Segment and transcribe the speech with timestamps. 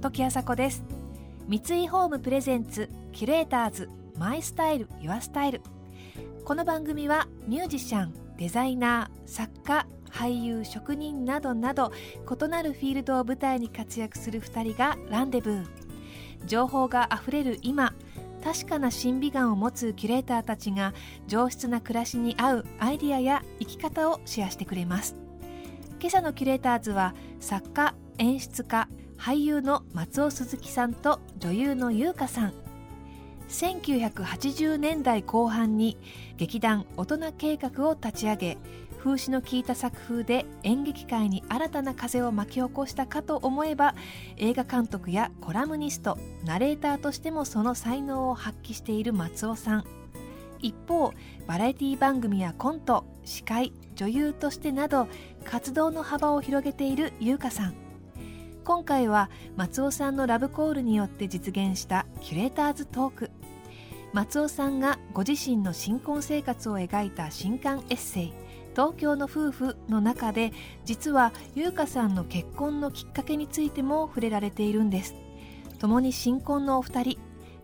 [0.00, 0.82] 時あさこです。
[1.48, 5.60] 三井ホームプレゼンツキュレーターズマイスタイルユアスタイル。
[6.44, 15.66] この番組はミュージシャンデザイナー作家俳優職人などなど異なるフィールドを舞台に活躍する2人がランデブー。
[16.46, 17.92] 情報があふれる今
[18.42, 20.94] 確かな審美眼を持つキュレーターたちが
[21.26, 25.27] 上質な暮らしに合うアイディアや生き方をシェアしてくれます。
[26.00, 32.52] 今朝のキュレーターズは作家演出家俳優の松尾鈴木さんと女優の優香さん。
[33.48, 35.96] 1980年代後半に
[36.36, 38.58] 劇団大人計画を立ち上げ
[38.98, 43.94] 風刺の効いた作風で演劇界に新たな風を巻き起こしたかと思えば
[44.36, 49.97] 映画監督やコラムニストナレーターとしてもその才能を発揮している松尾さん。
[50.60, 51.12] 一方
[51.46, 55.08] バラエティ番組やコント司会女優としてなど
[55.44, 57.74] 活動の幅を広げている優香さん。
[58.64, 63.30] 今回は松尾さんのラブコールによって実現したキュレーターズトーク。
[64.12, 68.32] 松尾さんがご自身の新婚生活を描いた新刊エッセイ
[68.72, 70.52] 東京の夫婦の中で
[70.84, 75.14] 実は優香さんの結婚のきっかけについても触れられているんです。
[75.78, 77.18] 共に新婚のお二人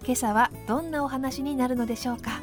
[0.05, 2.43] 今朝はどんなお話になるのでしょうか？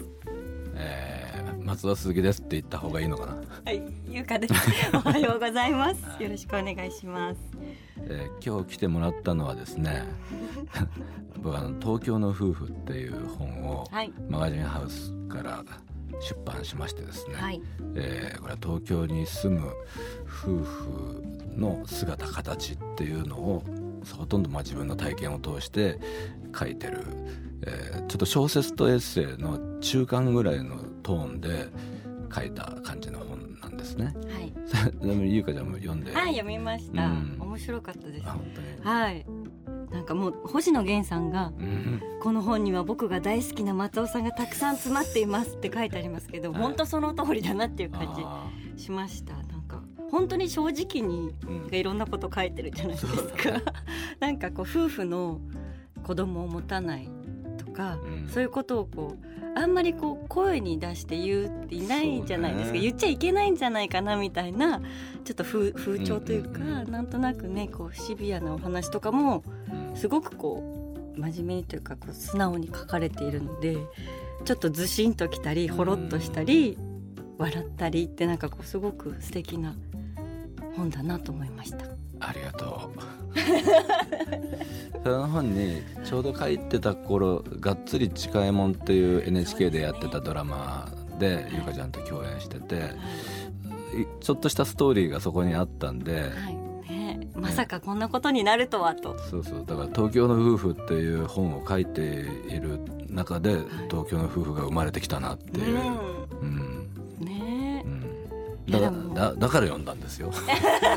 [1.71, 3.35] えー、松田鈴木ですって言った方がいいのかな？
[3.65, 4.53] はい、ゆうかです。
[4.93, 6.21] おはようございます。
[6.21, 7.39] よろしくお願いします。
[7.97, 10.03] えー、今日来てもらったのはですね、
[11.35, 14.11] 僕はあの東京の夫婦っていう本をはい。
[14.29, 15.63] マガジンハウスから
[16.19, 17.61] 出版しましてですね、はい。
[17.95, 19.71] えーこれは東京に住む
[20.27, 21.23] 夫婦
[21.55, 23.63] の姿形っていうのを
[24.17, 25.99] ほとんどまあ自分の体験を通して
[26.57, 27.05] 書いてる、
[27.63, 31.67] えーちょっと小説とエッセイの中間ぐらいのトーンで
[32.33, 34.05] 書いた感じの本なんですね。
[34.05, 34.53] はい。
[35.05, 37.05] でもゆうかちゃんも読んで、はい、読みました。
[37.07, 38.31] うん面白かったですあ。
[38.31, 38.67] 本当に。
[38.81, 39.25] はい。
[39.91, 49.33] なんかもう星野源さんがうんこの本には僕が大好きな松尾さんがたくさん詰まっていますって書いてありますけど、はい本当その通りだなっていう感あじしました。
[49.33, 51.33] なんか本当に正直に
[51.71, 53.73] いろんなこと書いてるじゃないですか。
[54.19, 55.41] なんかこう夫婦の
[56.03, 57.09] 子供を持たない
[57.57, 62.79] とか、うんそういうことをこうあんまりこう声に出して言うっていないじゃないですか、ね。
[62.79, 64.79] 言っちゃいけないんじゃないかなみたいな
[65.23, 66.91] ちょっと風風潮というか、うんうんうん。
[66.91, 69.43] なんとなくねこうシビアなお話とかも
[69.91, 69.95] うん。
[69.95, 70.63] すごくこ
[71.15, 73.77] う真面目にというかこう素直に書かれているので
[74.45, 76.77] ちょっとずしんときたりほろっとしたり、
[77.37, 79.75] 笑ったりってなんかこうすごく素敵な
[80.75, 82.00] 本だなと思いました。
[82.21, 83.01] ありがとう。
[85.03, 92.91] その本にちょうど書いてた頃「がっつり近いもん」っていう NHK でやってたドラマでゆかちゃんと共演してて
[93.95, 96.61] いちょっとしたストーリーがそこにあったんで、はい。
[96.91, 99.17] ね、まさかこんなことになるとはと。
[99.17, 99.63] そうそう。
[99.65, 103.57] だから「東京の夫婦」っていう本を書いている中で
[103.89, 105.77] 東京の夫婦が生まれてきたなっていう、
[106.41, 106.47] うん。
[106.47, 106.70] うん、
[108.79, 110.31] だだだから読んだんですよ。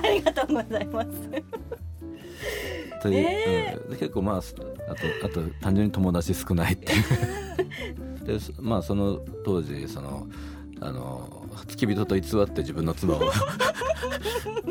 [0.02, 1.08] ありがとうございます。
[3.02, 4.46] というねうんで結構まああと
[5.26, 6.96] あと単純に友達少ないってい
[8.22, 10.26] う でそまあその当時その
[10.80, 13.20] あの付き人と偽って自分の妻を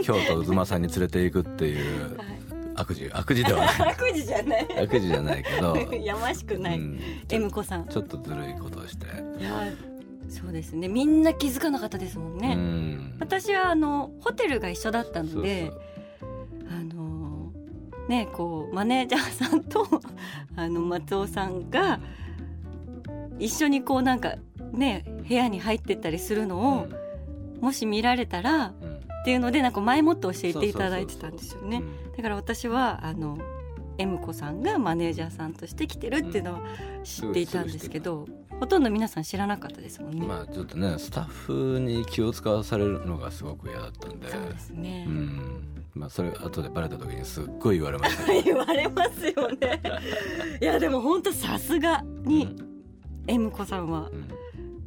[0.03, 2.17] 京都渦政さんに連れていくっていう
[2.75, 4.67] 悪事悪事ではない悪事じゃない。
[4.83, 6.79] 悪事じゃないけど、やましくない。
[6.79, 6.99] うん、
[7.29, 7.85] M 子さん。
[7.85, 9.05] ちょっとずるいことをして、
[9.39, 9.71] いや、
[10.29, 10.88] そうですね。
[10.88, 12.56] みんな気づかなかったですもんね。
[12.56, 13.16] うん。
[13.19, 15.72] 私はあのホテルが一緒だったので、
[16.69, 17.51] あの
[18.07, 19.86] ねこうマネージャーさんと
[20.56, 22.00] あの松尾さんが
[23.39, 24.36] 一緒にこうなんか
[24.71, 26.88] ね部屋に入ってったりするのを、
[27.62, 28.88] もし見られたらうん。
[28.88, 28.94] うん
[29.24, 31.77] っていうのでなんか前もって教えていただいてたんですよね。
[31.77, 32.12] うん。
[32.18, 33.38] だから私はあの
[33.97, 36.62] M 子さんがマネージャーさんとして来てるっていうのは
[37.06, 38.27] 知っていたんですけど、
[38.63, 40.25] ほとんど皆さん知らなかったですもんね。
[40.25, 44.31] まあちょっとねスタッフに気を使わされるのがすごく嫌だったんで。
[44.31, 45.04] そうですね。
[45.06, 45.83] うん。
[45.94, 48.31] まあそれ後でバレた時にすっごい言われました。
[48.42, 49.81] 言われますよね。
[50.62, 52.56] いやでも本当さすがに
[53.27, 54.30] M 子さんはうん。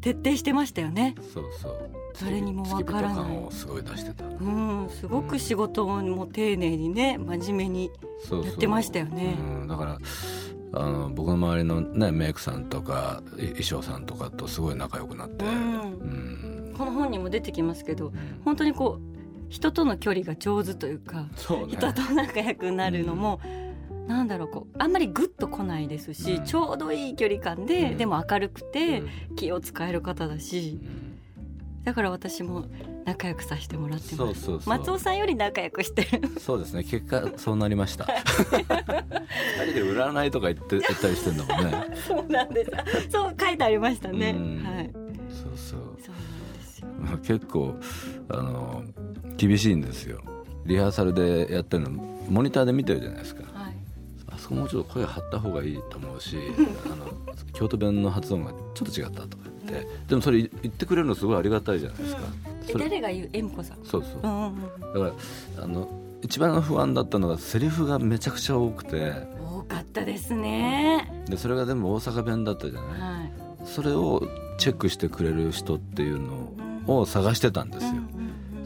[0.00, 1.14] 徹底してましたよね。
[1.34, 1.90] そうそう。
[2.18, 3.46] 誰にもわからない。
[3.50, 4.24] すごい出してた。
[4.24, 4.88] うん。
[4.88, 7.90] すごく仕事も丁寧にね真面目に
[8.26, 8.46] そうそう。
[8.46, 9.36] やってましたよね。
[9.38, 9.98] うん、だから
[10.72, 15.52] あの僕の周りの、ね、メイクさんとかい衣装さんとかとすごい仲良くなって、うん。
[15.52, 16.74] うん。
[16.76, 18.12] この本にも出てきますけど
[18.44, 19.16] 本当にこう
[19.48, 21.28] 人との距離が上手というかね。
[21.68, 23.40] 人と仲良くなるのも、
[24.08, 26.44] なんだろうこうあんまりグッと来ないですし、うん。
[26.44, 27.96] ちょうどいい距離感で、うん。
[27.96, 29.36] でも明るくてうん。
[29.36, 30.80] 気を使える方だし
[31.86, 32.64] だから私も
[33.04, 34.42] 仲良くさせてもらってます。
[34.42, 36.28] そう松尾さんより仲良くしてる。
[36.40, 36.82] そうですね。
[36.82, 38.06] 結果そうなりました。
[38.06, 41.96] 二人で占いとか言って言ったりしてんだもんね。
[42.08, 42.72] そうなんです
[43.08, 44.64] そう書いてありましたね、うん。
[44.64, 44.90] はい。
[44.92, 45.80] そうそう。
[46.04, 46.88] そうなんですよ。
[46.98, 47.76] まあ結構
[48.30, 48.82] あの
[49.36, 50.20] 厳しいんですよ。
[50.64, 51.90] リハーサルでやってるの
[52.28, 53.44] モニターで見てるじゃないですか
[54.46, 56.36] そこもうちょっと声張った方がいいと思うし
[56.86, 57.12] あの
[57.52, 62.22] 京都弁の発音がちょっと違ったとか言ってでもそれ言ってくれるのすごいありがたいじゃないですか、
[62.68, 63.30] えそれ誰が言う？
[63.32, 63.78] えむこさん。
[63.84, 64.20] そうそう。
[64.22, 65.10] うんうんうん。
[65.10, 65.16] だか
[65.56, 65.88] らあの
[66.22, 69.12] 一番不安だったのがセリフがめちゃくちゃ多くて。
[69.40, 71.24] 多かったですね。
[71.28, 73.00] でそれが全部大阪弁だったじゃない？
[73.00, 73.32] はい。
[73.64, 74.22] それを
[74.58, 76.52] チェックしてくれる人っていうの
[76.86, 78.06] を探してたんですよ、うんうんうん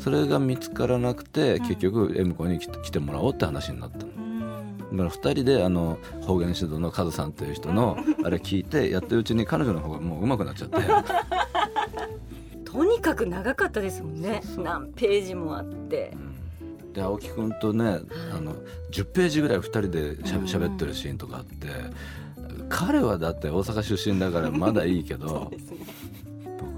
[0.01, 4.05] それが見つからなくて、うん結局 M 子に来て来てもらおうって話になったの。
[4.07, 4.20] うん
[4.93, 10.79] だから2人であの方言指導のカズさんっていう人のあれ聞いてやってるうちに彼女の方がもう上手くなっちゃって。
[12.65, 14.43] とにかく長かったですもんね。
[14.59, 16.17] 何ページもあって。
[16.93, 18.01] で青木君とね
[18.33, 18.55] あの
[18.91, 20.45] 10ページぐらい2人でしゃうん。
[20.45, 21.69] 喋ってるシーンとかあって。
[22.69, 25.79] 彼はだって大阪出身だからまだいいけ そうどですね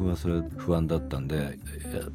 [0.02, 1.56] 僕はそれ不安だったんで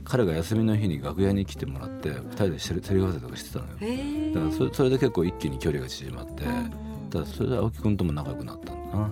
[0.03, 4.33] 彼が休みの日に楽屋に来てもらって2人でセリフ合わせとかしてたのよ。
[4.33, 6.71] だからそれそれで結構一気に距離が縮まって、うん
[7.09, 9.09] ただそれで青木君とも仲良くなったんだな。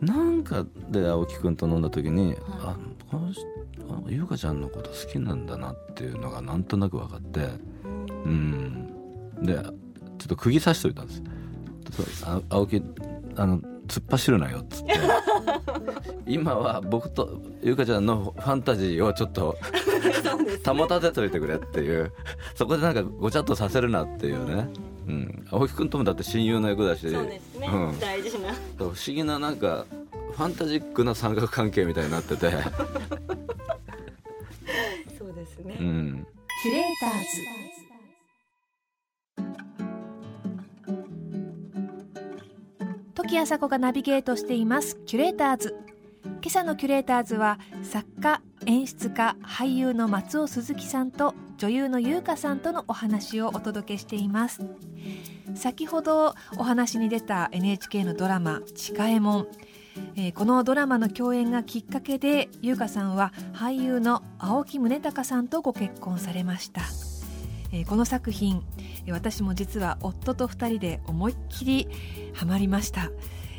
[0.00, 2.76] でなんかで青木君と飲んだ時に、あ
[3.10, 7.48] この優香ちゃんのこと好きなんだなっていうのがなんとなく分かって
[8.24, 8.86] うん。
[9.42, 11.22] でちょっと釘刺しといたんです。
[11.90, 12.80] そうあ青木
[13.34, 13.60] あの
[13.92, 14.94] 突っ走るなよっつって。
[16.26, 19.58] 今は僕と優香ちゃんのファンタジーをちょっと
[20.64, 22.10] 保たせといてくれっていう。
[22.54, 24.66] そこでなんかごちゃっとさせるなっていうね、
[25.06, 27.10] うん、青木君ともだって親友の役だし。
[27.10, 28.00] そうですね、うん。
[28.00, 28.54] 大事な。
[28.78, 29.84] 不思議ななんか
[30.32, 32.50] ファンタジックな三角関係みたいになってて、
[35.18, 36.26] そうですね、うん、
[36.62, 37.26] キュレーターズ
[43.32, 44.96] 時あさこがナビゲートしています。
[45.06, 45.74] キュレーターズ。
[46.22, 54.60] 今朝のキュレーターズは作家演出家俳優の松尾鈴木さんと女優の優香さんとのお話をお届けしています。
[55.54, 59.46] 先ほどお話に出た NHK のドラマ「ちかえもん」
[60.14, 66.82] えーこのドラマの共演がきっかけで優香さんは俳優の青木宗隆さんとご結婚されました、
[67.72, 68.62] えこの作品
[69.10, 71.88] 私も実は夫と2人で思いっきり
[72.34, 73.10] ハマりました、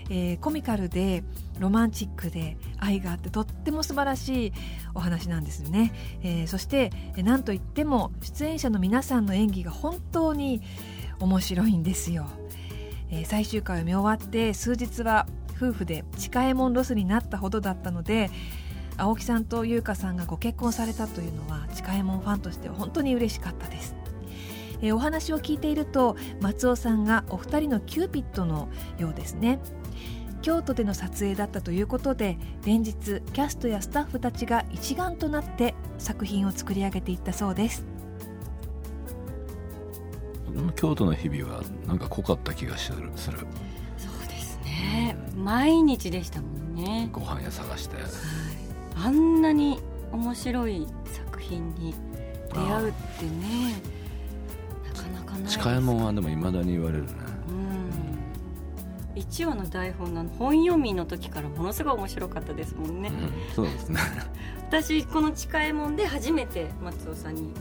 [0.10, 1.24] えーコミカルで
[1.60, 4.54] ロマンチックで愛があってとっても素晴らしい
[4.94, 10.62] お話なんですよね、えーそしてえーなんといっても出演者の皆さんの演技が本当に
[11.20, 12.28] 面白いんですよ、
[13.10, 18.30] えー最終回を見終わって数日は夫婦でちかえもんロスになったほどだったので
[18.98, 24.03] 青木さんと優香さんがご結婚されたというのはちかえもんファンとしては本当に嬉しかったです。
[24.84, 28.68] えーお話を聞いていると松尾さんがお二人のキューピッドの
[29.00, 29.60] ようですね。
[30.42, 37.86] 京都での撮影だったということで連日キャストやスタッフたちが一丸となって作品を作り上げていったそうです。
[40.76, 43.10] 京都の日々はなんか濃かった気がする。
[43.16, 45.16] そうですね。
[45.38, 47.96] 毎日でしたもんね、ご飯屋探して。
[47.96, 48.06] はい、
[48.96, 49.80] あんなに
[50.12, 51.96] 面白い作品に
[52.54, 53.93] 出会うってね
[55.44, 57.12] な近いもんはでもいまだに言われるね。
[57.50, 59.22] うん。
[59.22, 64.00] 1話の台本の本読みの時からものすごい面白かったですもんね、うん、そうですね。
[64.68, 67.52] 私この「近いもん」で初めて松尾さんに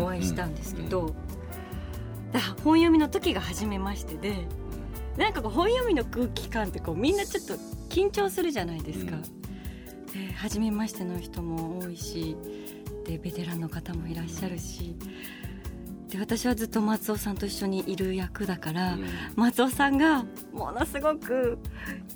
[0.00, 1.14] お会いしたんですけど、
[2.32, 4.46] だから本読みの時が初めましてで
[5.18, 7.54] なんかこう本読みの空気感ってこうみんなちょっと
[7.90, 10.26] 緊張するじゃないですか、うん。
[10.26, 12.36] で初めましての人も多いし
[13.06, 14.96] でベテランの方もいらっしゃるし
[16.12, 19.06] で私はずっと松尾さんと一緒にいる役だから、うん。
[19.34, 21.58] 松尾さんがものすごく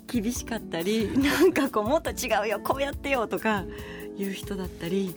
[0.05, 3.65] 厳しかったり なんかこうもっと違うよこうやってよとか
[4.15, 5.15] いう人だったり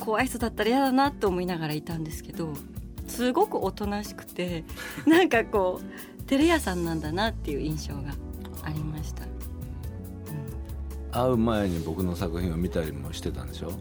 [0.00, 2.54] 怖い人だったら嫌だなと思いながらいたんですけど
[3.06, 4.64] すごくおとなしくて
[5.06, 8.14] なんかこう照れ屋さんなんだなっていう印象が
[8.64, 9.24] ありました、
[11.12, 13.72] 会う前に僕の作品を見たりもしてたんでしょ？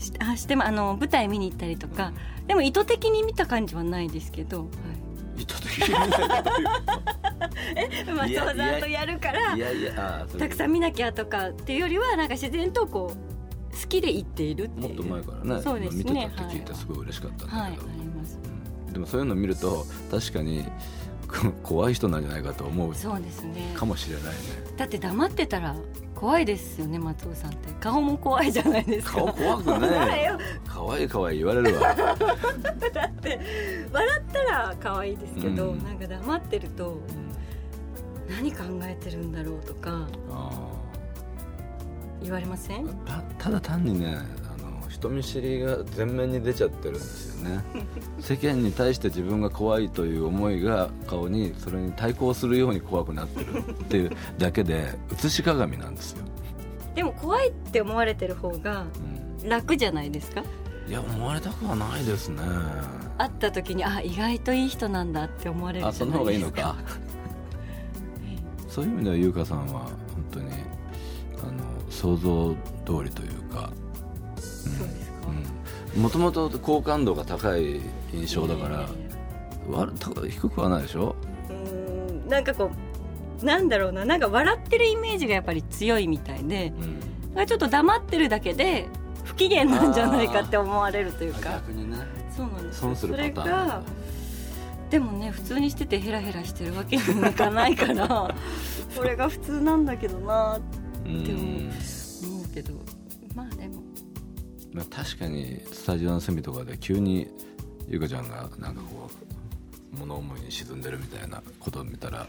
[0.00, 2.12] しあしてもあの舞台見に行ったりとか、
[2.46, 4.68] でも意図的に見た感じはないですけど、
[5.36, 6.78] 意図的に見たりというは
[7.76, 14.94] い、 いや松尾さんとやるからいやいやたくさん見なきゃとかっていうよりはなんか自然とこう好きで行っているっていう。
[14.94, 16.04] もっと前からねそうですね。
[16.04, 17.70] 見てたって聞いてすごい嬉しかったんだけど、はい。
[17.70, 18.38] あります。
[18.42, 18.60] うん
[18.92, 20.64] でもそういうの見ると確かに
[21.28, 23.72] こ怖い人なんじゃないかと思うそうですね。
[23.74, 24.30] かもしれないね。
[24.76, 25.76] だって黙ってたら
[26.20, 27.72] 怖いですよね松尾さんって。
[27.80, 29.14] 顔も怖いじゃないですか。
[29.14, 30.38] 顔怖く怖いねよ。
[30.66, 31.94] 可愛い可愛い言われるわ。
[31.96, 33.40] だって
[33.90, 35.82] 笑ったら可愛いですけど、うん。
[35.82, 36.98] なんか黙ってると
[38.28, 40.50] 何考えてるんだろうとかあ
[42.22, 42.84] 言われません？
[42.86, 44.18] ーたただ単にね
[45.00, 47.64] 人見知りが前面に出ちゃってるんですよね。
[48.20, 56.24] 世間に対して自分が怖いという思いが顔にそれに対抗するように怖くなってるっていうだけで写し鏡なんですよ、
[56.94, 58.84] でも怖いって思われてる方が
[59.42, 59.48] うん。
[59.48, 60.42] 楽じゃないですか？
[60.86, 62.42] いや思われたくはないですね。
[63.16, 66.76] 会った時にあ意外といい人なんだって思われるあその方がいいのか。
[68.26, 68.36] え
[68.68, 69.90] そういう意味では優香さんは本
[70.30, 70.46] 当に
[71.42, 72.54] あの想像
[72.84, 73.70] 通りというか、
[75.96, 77.80] もともと好感度が高い
[78.12, 78.88] 印象だから、
[79.68, 81.16] わた低くはないでしょ、
[81.48, 82.28] うーん。
[82.28, 82.70] なんかこ
[83.42, 84.04] うなんだろうな。
[84.04, 86.72] なんか笑ってるイメージがやっぱり強いみたいで
[87.34, 88.86] うん、ちょっと黙ってるだけで
[89.24, 91.50] 不機嫌なんじゃないかって思われるというか。
[91.50, 91.96] 逆にね。
[92.36, 92.82] そうなんですよ。
[92.82, 93.82] 損するパターンそれが
[94.90, 98.08] でもね普通にしててヘラヘラしてるわけにもいかないから
[98.96, 100.60] これが普通なんだけどな
[101.04, 101.08] う。
[101.08, 101.24] ん。
[101.24, 101.40] でも
[102.34, 102.74] 思うけど。
[103.34, 103.82] まあでも
[104.72, 107.28] まあ、確かにスタジオの隅とかで急に
[107.88, 109.10] 優香ちゃんがなんかこ
[109.92, 112.26] う物思いに沈んでるみたいなことを見たら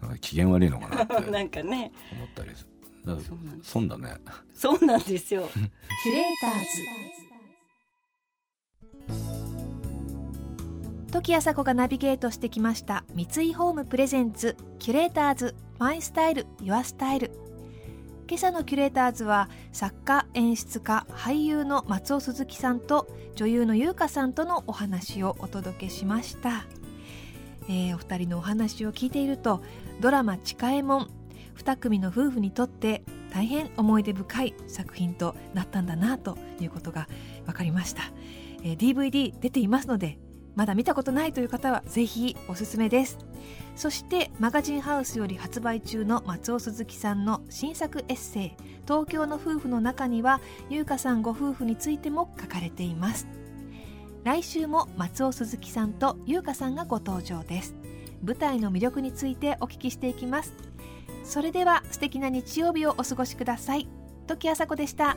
[0.00, 1.92] なんか機嫌悪いのかなって思 っなんかね。
[2.34, 2.68] たりする。
[3.06, 3.70] だからそうなんです。
[3.70, 4.14] 損だね。
[4.54, 5.48] そうなんですよ。
[6.02, 7.18] キュレーターズ。
[11.10, 17.30] 時あさこがナビゲートしてきました三井ホームプレゼンツキュレーターズマイスタイルユアスタイル
[18.28, 26.66] 今朝のキュレーターズは作家演出家俳優の松尾鈴木さんと女優の優香さんとのお話をお届けしました、
[27.70, 29.62] えーお二人のお話を聞いていると
[30.00, 31.10] ドラマ「ちかえもん」
[31.56, 37.08] 二組の夫婦にとって大変思い出深い作品となったんだなということが
[37.46, 38.02] 分かりました、
[38.62, 40.18] えー DVD 出ていますので
[40.54, 43.18] まだ見たことないという方はぜひおすすめです。
[43.76, 48.52] そしてマガジンハウスより発売中の松尾鈴木さんの新作エッセイ
[48.88, 53.28] 「東京の夫婦」の中には優香さんご夫婦についても書かれています。
[54.24, 57.74] 来週も松尾鈴木さんと優香さんがご登場です。
[58.22, 60.52] 舞台の魅力についてお聞きしていきます。
[61.22, 63.88] それでは素敵な日曜日をお過ごしください。
[64.26, 65.16] 時あさこでした。